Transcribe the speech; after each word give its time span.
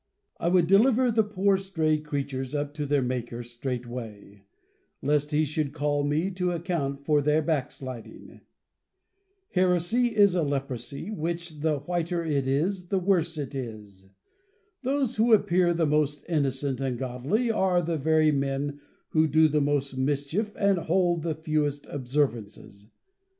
I 0.39 0.47
would 0.49 0.65
deliver 0.65 1.11
the 1.11 1.23
poor 1.23 1.57
stray 1.57 1.99
creatures 1.99 2.55
up 2.55 2.73
to 2.73 2.87
their 2.87 3.03
Maker 3.03 3.43
straightway, 3.43 4.41
lest 5.03 5.29
he 5.29 5.45
should 5.45 5.73
call 5.73 6.03
me 6.03 6.31
to 6.31 6.53
account 6.53 7.05
for 7.05 7.21
their 7.21 7.43
backsliding. 7.43 8.41
Heresy 9.51 10.15
is 10.15 10.33
a 10.33 10.41
leprosy, 10.41 11.11
which 11.11 11.59
the 11.59 11.81
whiter 11.81 12.25
it 12.25 12.47
is 12.47 12.87
the 12.87 12.97
worse 12.97 13.37
it 13.37 13.53
is. 13.53 14.07
Those 14.81 15.17
who 15.17 15.33
appear 15.33 15.71
the 15.71 15.85
most 15.85 16.25
innocent 16.27 16.81
and 16.81 16.97
godly, 16.97 17.51
are 17.51 17.79
the 17.83 17.97
very 17.97 18.31
men 18.31 18.79
who 19.09 19.27
do 19.27 19.47
the 19.47 19.61
most 19.61 19.95
mischief 19.99 20.55
and 20.55 20.79
hold 20.79 21.21
the 21.21 21.35
fewest 21.35 21.85
observances. 21.85 22.87